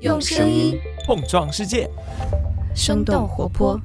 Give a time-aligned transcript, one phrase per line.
[0.00, 1.88] 用声音碰撞世界，
[2.74, 3.80] 生动活泼。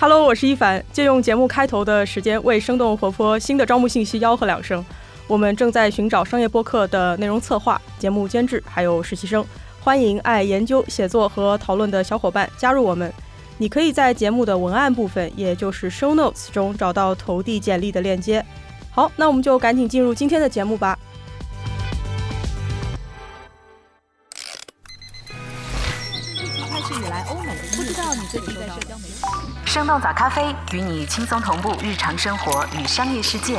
[0.00, 4.84] Hello，我是一凡，借用节目开头的时间为生动活泼新的招募信息吆喝两声。
[5.28, 9.46] 我们正在寻找商业播客的内容策划、节目监制，还有实习生。
[9.80, 13.12] 欢迎爱研究、写作和讨论的小伙伴加入我们。
[13.58, 18.44] 你可以在节目的文案部分，也就是 show notes 中找到投递简历的链接。
[18.90, 20.98] 好，那我们就赶紧进入今天的节目吧。
[27.96, 29.24] 道你最近在社交媒体。
[29.64, 33.58] 生动早咖啡与你轻松同步日常生活与商业世界。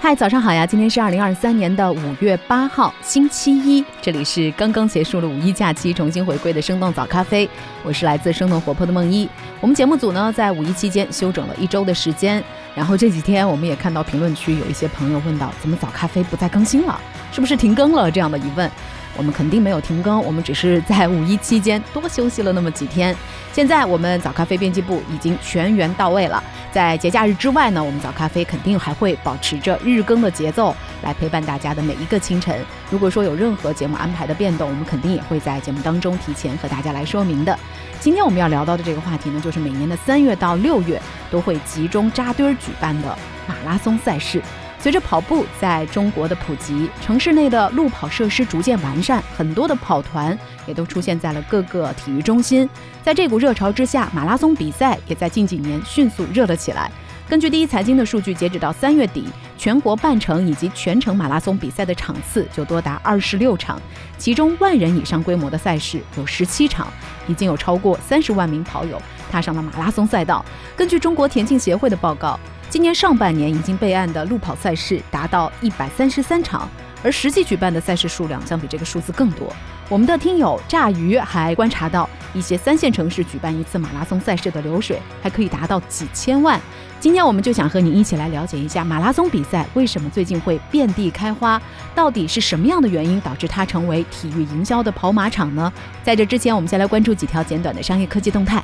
[0.00, 0.66] 嗨，早上好呀！
[0.66, 3.82] 今天是二零二三年的五月八号，星期一。
[4.02, 7.48] 这里是刚刚结束了五一假期，重新回归的生动早咖啡。
[7.82, 9.28] 我是来自生动活泼的梦一。
[9.60, 12.42] 我们节目组呢，在五一期间休整了一周的时间。
[12.74, 17.00] 然后这几天，我们也看到评论区有一些朋友问到，怎么早咖啡不再更新了？
[17.32, 18.10] 是不是停更了？
[18.10, 18.70] 这样的疑问。
[19.18, 23.14] 我们肯定没有停更，我们只是在五一期间多休息了那么几天。
[23.52, 26.42] 现在我们早咖啡编辑部已经全员到位了。
[26.70, 32.64] 在节假日之外呢，我们早咖啡肯定还会保持着日更的节奏，来陪伴大家的每一个清晨。
[32.90, 37.58] 如果说有任何节目安排的变动，我们肯定也会在节目当中提前和大家来说明的。
[37.98, 44.40] 今天我们要聊到的这个话题呢，就是每年的三月到六月都会集中扎堆举办的马拉松赛事。
[44.80, 52.68] 随着跑步在中国的普及，城市内的路跑设施逐渐完善，很多的跑团也都出现在了各个体育中心。
[53.02, 56.90] 在这股热潮之下，马拉松比赛也在近几年迅速热了起来。
[57.28, 59.24] 根据第一财经的数据，截止到三月底，
[59.58, 63.78] 全国半程以及全程马拉松比赛的场次就多达二十六场，
[64.16, 66.86] 其中万人以上规模的赛事有十七场，
[67.26, 70.42] 已经有超过三十万名跑友踏上了马拉松赛道。
[70.74, 72.40] 根据中国田径协会的报告，
[72.70, 76.68] 今年上半年已经备案的路跑赛事达到一百三十三场，
[77.02, 79.50] 而实际举办的赛事数量将比这个数字更多。
[79.88, 86.60] 我们的听友炸鱼还观察到，一些三线城市举办一次马拉松赛事的流水还可以达到几千万。
[87.00, 91.60] 今天我们就想和你一起来了解一下马拉松比赛为什么最近会遍地开花，
[91.94, 95.72] 到底是什么样的原因导致它成为体育营销的跑马场呢？
[96.02, 98.62] 在这之前，我们先来关注几条简短的商业科技动态。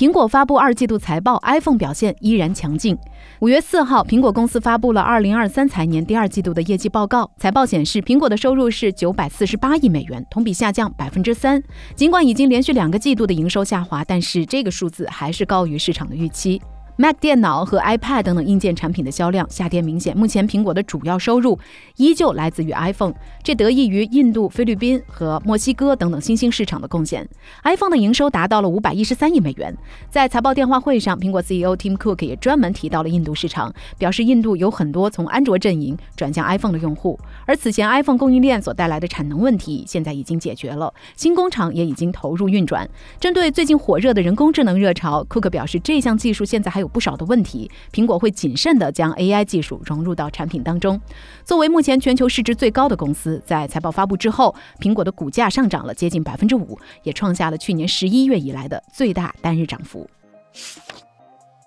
[0.00, 2.96] 苹果发布二季度财报，iPhone 表现依然强劲。
[3.40, 7.30] 五月四号，苹果公司发布了二零二三财年第二季度的业绩报告。
[7.36, 11.62] 财报显示，苹果的收入是九百四十八亿美元，同比下降百分之三。
[11.94, 16.62] 尽管已经连续两个季度的营收下滑，但是这个数字还是高于市场的预期。
[16.96, 20.16] Mac 电脑和 iPad 等等硬件产品的销量下跌明显。
[20.16, 21.58] 目前，苹果的主要收入
[21.96, 27.26] 依旧来自于 iPhone，这得益于印度、菲律宾和墨西哥等等新兴市场的贡献。
[27.64, 29.74] iPhone 的营收达到了五百一十三亿美元。
[30.10, 42.88] 在财报电话会上，苹果 CEO Tim Cook 也专门提到了印度市场，表示印度有很多从安卓阵营转向 iPhone 的用户，而此前 iPhone 供应链所带来的产能问题现在已经解决了，新工厂也已经投入运转。
[43.18, 51.00] 针对最近火热的人工智能热潮，Cook 表示这项技术现在还有不少的问题，苹果会谨慎地将 AI 技术融入到产品当中。
[51.44, 60.08] 作为目前全球市值最高的公司，在财报发布之后，苹果的股价上涨了接近百分之五，也创下了去年十一月以来的最大单日涨幅。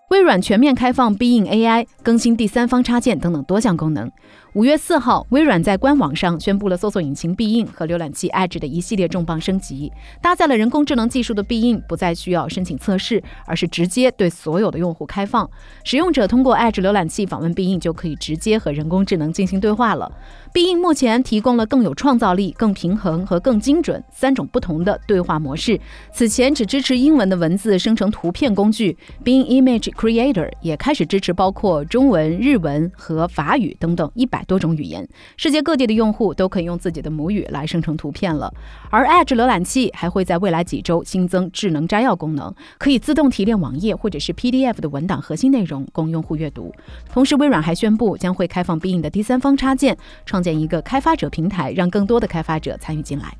[0.09, 4.11] 微软全面开放 Bing AI，更新第三方插件等等多项功能。
[4.53, 9.91] 五月四号，微软在官网上宣布了搜索引擎必应和浏览器 Edge 的一系列重磅升级，
[10.21, 15.49] 搭载了人工智能技术的必应不再需要申请测试，而是直接对所有的用户开放。
[15.83, 20.11] 使用者通过 Edge 浏览器访问必应就可以直接和人工智能进行对话了。
[20.53, 25.79] 必应目前提供了更有创造力、更平衡和更精准三种不同的对话模式。
[26.11, 35.07] 此前只支持英文的文字生成图片工具 Bing Image Creator 也开始支持包括中文、日文和法语等等一百多种语言。
[35.37, 38.53] 世界各地的用户都可以用自己的母语来生成图片了。
[38.89, 46.73] 而 Edge 浏览器还会在未来几周新增智能摘要功能，可以自动提炼网页或者是 PDF 的文档核心内容供用户阅读。
[47.11, 53.35] 同时，微软还宣布将会开放 Bing 的第三方插件，创建一个开发者平台，让更多的开发者参与进来。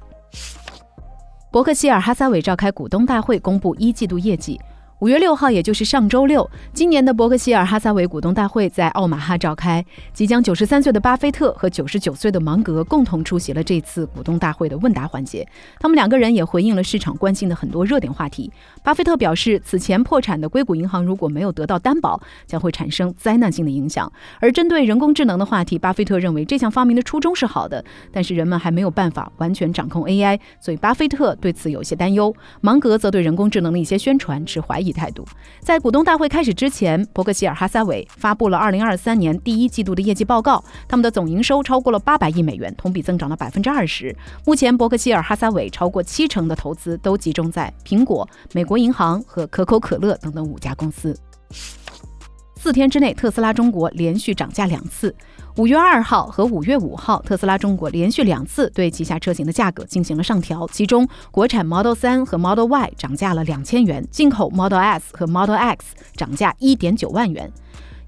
[1.51, 4.59] 伯克希尔哈撒韦召开股东大会，公布一季度业绩。
[5.03, 9.85] 五月六号，也就是上周六，今年的伯克希尔哈撒韦股东大会在奥马哈召开。
[10.13, 15.45] 即将九十三岁的巴菲特和九十九岁的芒格共同出席了这次股东大会的问答环节。
[15.77, 18.49] 他们两个人也回应了市场关心的很多热点话题。
[18.81, 24.09] 巴菲特表示，此前破产的硅谷银行如果没有得到担保，将会产生灾难性的影响。
[24.39, 32.33] 而针对人工智能的话题，巴菲特认为这项发明的初衷是好的，但是人们还没有办法完全掌控 AI，所以巴菲特对此有些担忧。
[32.61, 35.27] 芒格则对人工智能的一些宣传持怀疑态度。
[35.59, 44.15] 在股东大会开始之前，伯克希尔哈撒韦发布了2023年第一季度的业绩报告，他们的总营收超过了800亿美元，同比增长了20%。
[44.45, 51.17] 目前，伯克希尔哈撒韦超过七成的投资都集中在苹果、美国银行和可口可乐等等五家公司。
[52.55, 55.13] 四天之内，特斯拉中国连续涨价两次。
[55.57, 60.67] 五月二号和五月五号，特斯拉中国连续两次对旗下车型的价格进行了上调。
[60.69, 67.51] 其中，国产 Model 三和 Model Y 涨价了两千元，进口 Model S 和 Model X 涨价一点九万元。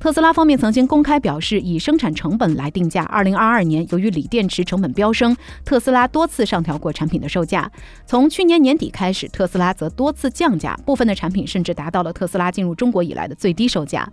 [0.06, 3.04] 特斯拉方面曾经公开表示，以生产成本来定价。
[3.06, 7.72] 二零二二年，由于锂电池成本飙升，特斯拉多次上调过产品的售价。
[8.06, 14.08] 从去年年底开始，特斯拉则多次降价，部分的产品甚至达到了特斯拉进入中国以来的最低售价。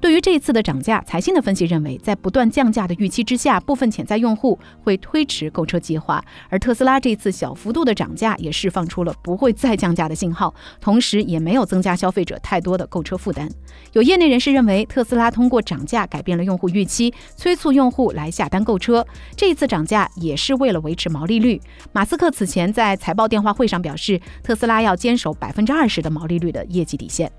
[0.00, 6.22] 对于这一次的涨价，财信的分析认为，在不断降价的预期之下，部分潜在用户会推迟购车计划。
[6.50, 13.48] 而特斯拉这次小幅度的涨价，也释放出了不会再降价的信号，同时也没有增加消费者太多的购车负担。
[13.94, 19.06] 有业内人士认为，特斯拉通过涨价改变了用户预期，催促用户来下单购车。
[19.36, 21.60] 这一次涨价也是为了维持毛利率。
[21.92, 27.30] 马斯克此前在财报电话会上表示，特斯拉要坚守百分之二十的毛利率的业绩底线。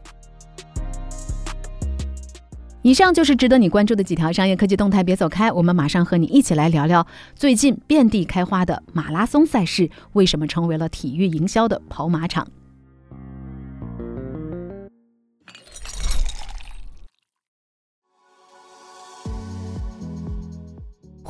[2.84, 7.06] 以上就是值得你关注的几条商业科技动态，别走开，我们马上和你一起来聊聊
[7.36, 12.48] 最近遍地开花的马拉松赛事为什么成为了体育营销的跑马场。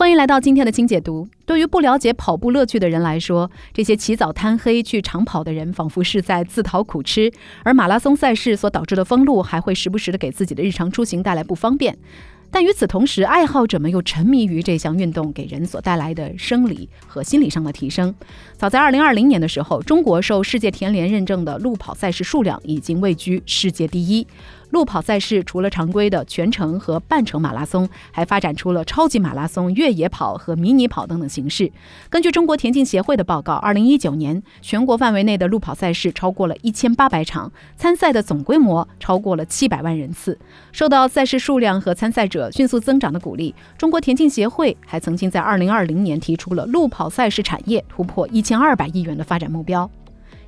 [0.10, 1.28] 欢迎来到今天的清解读。
[1.46, 7.32] 对于不了解跑步乐趣的人来说，这些起早贪黑去长跑的人，仿佛是在自讨苦吃；
[7.64, 11.96] 而马拉松赛事所导致的封路，还会时不时的给自己的日常出行带来不方便。
[12.52, 18.16] 但与此同时，爱好者们又沉迷于这项运动给人所带来的生理和心理上的提升。
[18.58, 24.26] 早在2020年的时候，中国受世界田联认证的路跑赛事数量已经位居世界第一。
[24.70, 31.72] 路跑赛事除了常规的全程和半程马拉松，还发展出了超级马拉松、越野跑和迷你跑等等形式。
[32.10, 40.38] 根据中国田径协会的报告，二零一九年全国范围内的路跑赛事超过了一千八百场，参赛的总规模超过了七百万人次。
[40.72, 49.90] 受到赛事数量和参赛者迅速增长的鼓励，中国田径协会还曾经在二零二零年提出了路跑赛事产业突破一千二百亿元的发展目标。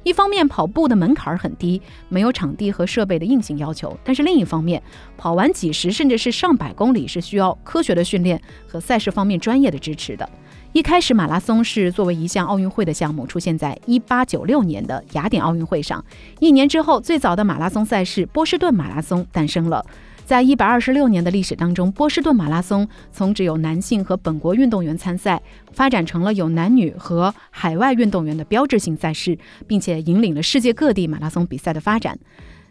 [0.03, 4.81] 一方面，跑步的门槛很低，没有场地和设备的硬性要求；但是另一方面，
[5.17, 10.27] 跑完几十甚至是上百公里是需要科学的训练和赛事方面专业的支持的。
[10.73, 16.03] 一开始，马拉松是作为一项奥运会的项目出现在1896年的雅典奥运会上。
[16.39, 19.85] 一年之后，最早的马拉松赛事波士顿马拉松诞生了。
[20.25, 25.41] 在一百二十六年的历史当中，波士顿马拉松从只有男性和本国运动员参赛，
[25.73, 29.37] 发展成了有男女和海外运动员的标志性赛事，
[29.67, 32.17] 并且引领了世界各地马拉松比赛的发展。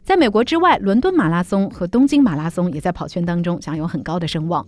[0.03, 4.67] 在美国之外，伦敦马拉松和东京马拉松也在跑圈当中享有很高的声望。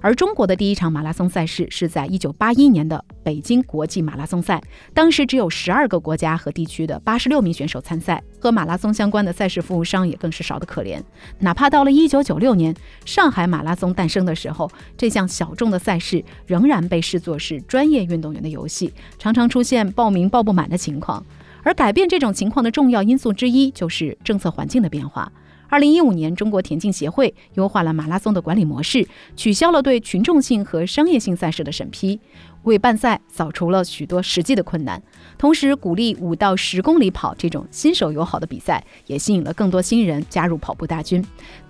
[0.00, 4.62] 而中国的第一场马拉松赛事是在一九八一年的北京国际马拉松赛，
[4.94, 11.00] 当时只有十二个国家和地区的八十六名选手参赛，和马拉松相关的赛事服务商也更是少得可怜。
[11.40, 12.74] 哪怕到了一九九六年
[13.04, 21.24] 上海马拉松诞生的时候，这项小众的赛事仍然被视作是专业运动员的游戏，常常出现报名报不满的情况。
[21.64, 25.30] 而改变这种情况的重要因素之一，就是政策环境的变化。
[25.70, 29.06] 二零一五年，中国田径协会优化了马拉松的管理模式，
[29.36, 32.18] 取消了对群众性和商业性赛事的审批，
[32.62, 35.02] 为办赛扫除了许多实际的困难。
[35.36, 41.22] 同时，鼓励五到十公里跑这种新手友好的比赛，也吸引了更多新人加入跑步大军。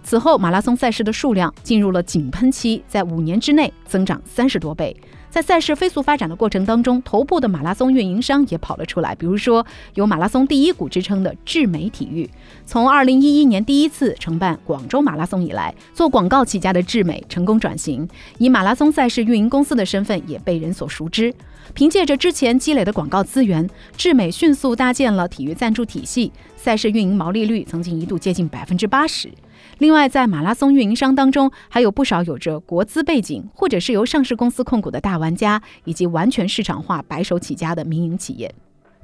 [0.04, 4.96] 此后，马拉松赛事的数量进入了井喷期，在五年之内增长三十多倍。
[5.30, 9.14] 在赛事飞速发展的过程当中，头部的马拉松运营商也跑了出来。
[9.14, 12.28] 比如说，有“马拉松第一股”之称的智美体育，
[12.64, 18.08] 从2011年第一次承办广州马拉松以来，做广告起家的智美成功转型，
[18.38, 21.32] 以马拉松赛事运营公司的身份也被人所熟知。
[21.74, 29.30] 凭借着之前积累的广告资源，智美迅速搭建了体育赞助体系，赛事运营毛利率曾经一度接近百分之八十。
[29.78, 38.52] 另外，在马拉松运营商当中，还有不少有着国资背景或者是由上市公司控股的大玩家，以及完全市场化、白手起家的民营企业。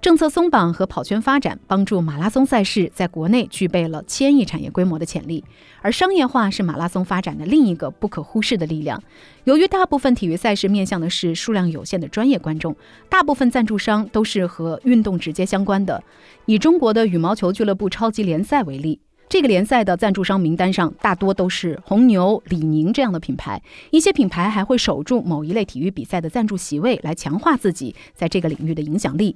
[0.01, 5.43] 政策松绑和跑圈发展，帮助马拉松赛事在国内具备了千亿产业规模的潜力。
[5.81, 9.01] 而商业化是马拉松发展的另一个不可忽视的力量。
[9.45, 12.75] 由于大部分体育赛事面向的是数量有限的专业观众，
[13.09, 16.03] 大部分赞助商都是和运动直接相关的。
[16.47, 19.01] 以中国的羽毛球俱乐部超级联赛为例。
[19.29, 29.35] 这个联赛的赞助商名单上大多都是红牛、李宁这样的品牌，一些品牌还会守住某一类体育比赛的赞助席位，来强化自己在这个领域的影响力。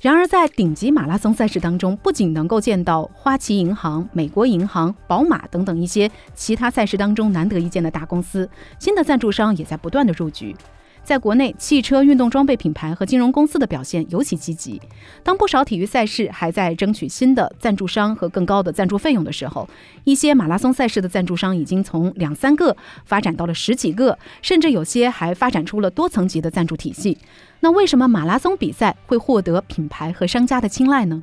[0.00, 8.48] 然而，在顶级马拉松赛事当中，不仅能够见到花旗银行、美国银行、宝马等等一些其他赛事当中难得一见的大公司，
[8.78, 10.54] 新的赞助商也在不断的入局。
[11.04, 14.80] 在国内，汽车运动装备品牌和金融公司的表现尤其积极。
[15.22, 19.68] 当不少体育赛事还在争取新的赞助商和更高的赞助费用的时候，
[20.04, 27.18] 一些马拉松赛事的赞助商已经从两三个发展到了十几个，甚至有些还发展出了多层级的赞助体系。
[27.60, 31.22] 那为什么马拉松比赛会获得品牌和商家的青睐呢？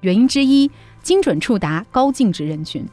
[0.00, 0.68] 原因之一，
[1.00, 2.84] 精准触达高净值人群。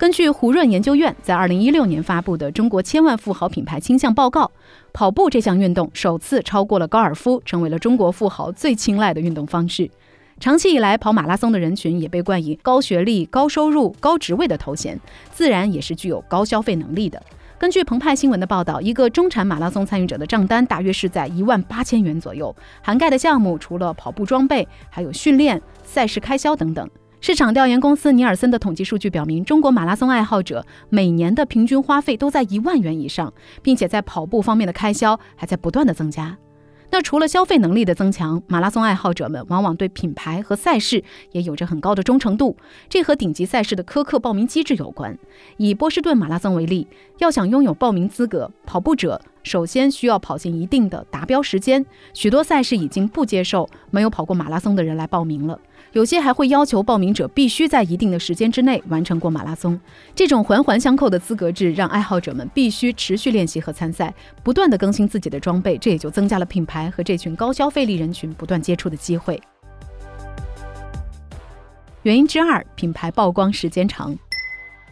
[0.00, 4.44] 根据胡润研究院在二零一六年发布的《中国千万富豪品牌倾向报告》，
[4.94, 9.90] 跑步这项运动首次超过了高尔夫，成为了中国富豪最青睐的运动方式。
[10.38, 14.98] 长期以来，跑马拉松的人群也被冠以高学历、高收入、高职位的头衔，
[15.30, 17.22] 自然也是具有高消费能力的。
[17.58, 26.88] 根据澎湃新闻的报道，一个中产马拉松参与者的账单大约是在一万八千元左右，涵盖的项目除了跑步装备，还有训练、赛事开销等等。
[27.22, 33.30] 市场调研公司尼尔森的统计数据表明，中国马拉松爱好者每年的平均花费都在一万元以上，
[33.62, 36.38] 并且在跑步方面的开销还在不断的增加。
[36.92, 42.56] 那除了消费能力的增强，马拉松爱好者们往往对品牌和赛事也有着很高的忠诚度，
[42.88, 45.16] 这和顶级赛事的苛刻报名机制有关。
[45.58, 51.84] 以波士顿马拉松为例，要想拥有报名资格，跑步者首先需要跑进一定的达标时间，
[52.14, 55.60] 许多赛事已经不接受没有跑过马拉松的人来报名了。
[55.92, 59.78] 有些还会要求报名者必须在一定的时间之内完成过马拉松。
[60.14, 69.40] 这种环环相扣的资格制，让爱好者们必须持续练习和参赛，不断的更新自己的装备，这也就增加了品牌和这群高消费力人群不断接触的机会。
[72.02, 74.16] 原因之二，品牌曝光时间长。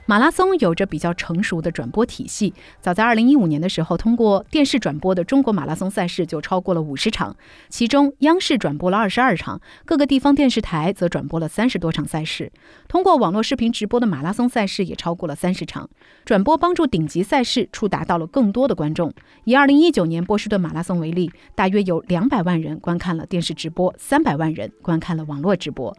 [0.09, 7.37] 马拉松有着比较成熟的转播体系，早在二零一五年的时候，通过电视转播的中国马拉松赛事就超过了五十场，
[7.69, 12.50] 其中央视转播了二十二场，各个地方电视台则转播了三十多场赛事。
[12.88, 15.87] 通过网络视频直播的马拉松赛事也超过了三十场，
[16.25, 19.12] 转播帮助顶级赛事触达到了更多的观众。
[19.45, 25.95] 以二零一九年波士顿马拉松为例，大约有两百万人观看了电视直播，三百万人观看了网络直播。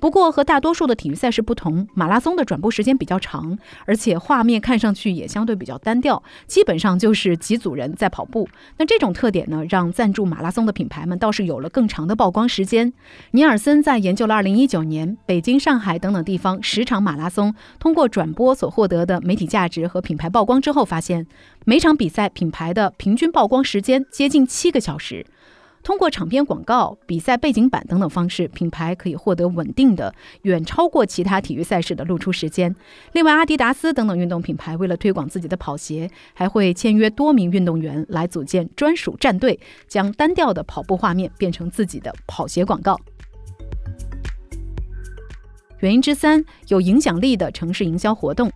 [0.00, 8.48] 不过和大多数的体育赛事不同，马拉松的转播时间比较长，而且画面看上去也相对比较单调，基本上就是几组人在跑步。
[8.76, 12.92] 那这种特点呢，让赞助马拉松的品牌们倒是有了更长的曝光时间。
[13.32, 21.26] 尼尔森在研究了2019年北京、上海等等地方十场马拉松通过转播所获得的媒体价值和品牌曝光之后，发现
[21.64, 25.26] 每场比赛品牌的平均曝光时间接近七个小时。
[25.82, 32.74] 通过场边广告、比赛背景板等等方式，品牌可以获得稳定的、远超过其他体育赛事的露出时间。
[33.12, 43.00] 另外，阿迪达斯等等运动品牌为了推广自己的跑鞋，还会签约多名运动员来组建专属战队，将单调的跑步画面变成自己的跑鞋广告。
[45.80, 48.50] 原因之三，有影响力的城市营销活动。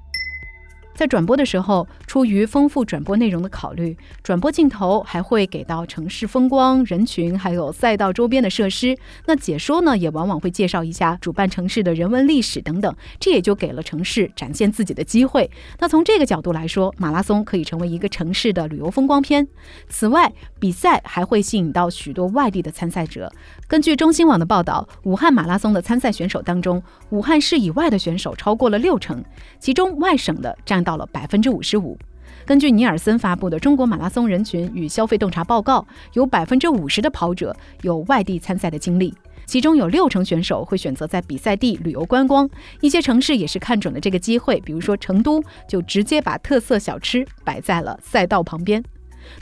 [0.94, 8.96] 在转播的时候，出于丰富转播内容的考虑，转播镜头还会给到城市风光、人群，还有赛道周边的设施。
[9.26, 15.50] 那解说呢，也往往会介绍一下主办城市的人文历史等等，这也就给了城市展现自己的机会。
[15.80, 19.48] 那从这个角度来说，马拉松可以成为一个城市的旅游风光片。
[19.88, 23.32] 此外，比赛还会吸引到许多外地的参赛者。
[23.66, 29.24] 根据中新网的报道，武汉马拉松的参赛选手当中，武汉市以外的选手超过了六成，
[29.58, 30.91] 其中外省的占到。
[30.92, 31.96] 到了百分之五十五。
[32.44, 35.80] 根据尼尔森发布的《中国马拉松人群与消费洞察报告》，
[36.12, 39.14] 有百分之五十的跑者有外地参赛的经历，
[39.46, 42.48] 其中有六成选手会选择在比赛地旅游观光。
[42.82, 48.82] 一些城市也是看准了这个机会，比如说成都，就直接把特色小吃摆在了赛道旁边。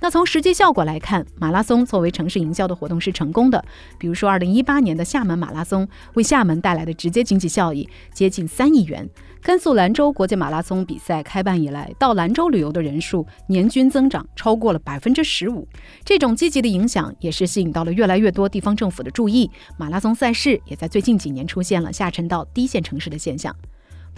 [0.01, 3.65] 那从实际效果来看，马拉松作为城市营销的活动是成功的。
[3.99, 9.09] 比如说，二零一八年的厦门马拉松，为厦门带来的直接经济效益接近三亿元。
[9.43, 15.67] 甘肃兰州国际马拉松比赛开办以来，到兰州旅游的人数年均增长超过了百分之十五。
[16.05, 23.55] 这种积极的影响也是吸引到了越来越多地方政府的注意，马拉松赛事也在最近几年出现了下沉到低线城市的现象。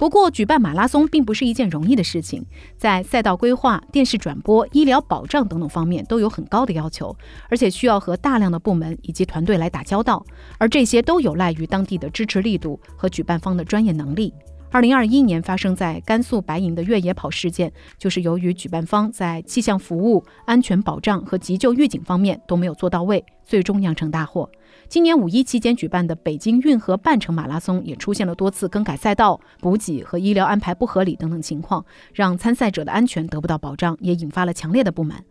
[0.02, 2.44] 不过，举办马拉松并不是一件容易的事情，
[2.76, 7.16] 在赛道规划、电视转播、医疗保障等等方面都有很高的要求，
[7.48, 10.26] 而且需要和大量的部门以及团队来打交道，
[10.58, 14.34] 而这些都有赖于当地的支持力度和举办方的专业能力。
[14.72, 24.50] 二零二一年发生在甘肃白银的越野跑事件，就是由于举办方在气象服务、安全保障和急救预警方面都没有做到位，最终酿成大祸。
[24.92, 31.82] 今年五一期间举办的北京运河半程马拉松也出现了多次更改赛道、补给和医疗安排不合理等等情况，
[32.12, 35.24] 让参赛者的安全得不到保障，也引发了强烈的不满。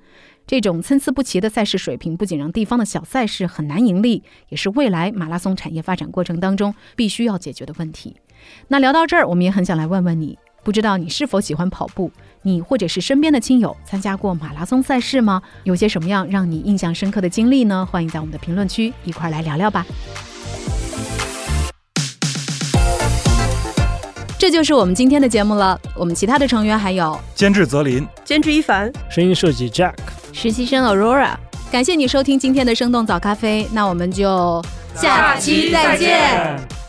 [0.48, 8.16] 这种参差不齐的赛事水平，不仅让地方的小赛事很难盈利，也是未来马拉松产业发展过程当中必须要解决的问题。
[8.70, 12.12] 那聊到这儿，我们也很想来问问你，不知道你是否喜欢跑步？
[12.44, 15.42] 你或者是身边的亲友参加过马拉松赛事吗？
[15.64, 17.88] 有些什么样让你印象深刻的经历呢？
[17.92, 19.86] 欢迎在我们的评论区一块来聊聊吧。
[24.38, 25.80] 这就是我们今天的节目了。
[25.96, 29.94] 我们其他的成员还有监制泽林、监制一凡、声音设计 Jack、
[30.34, 31.36] 实习生 Aurora。
[31.72, 34.64] 感谢你收听今天的生动早咖啡，那我们就
[34.96, 36.81] 下期再见。